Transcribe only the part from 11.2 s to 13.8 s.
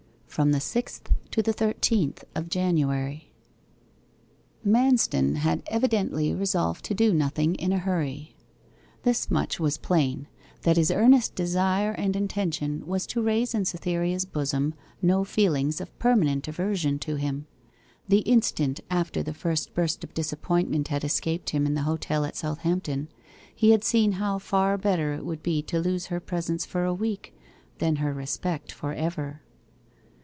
desire and intention was to raise in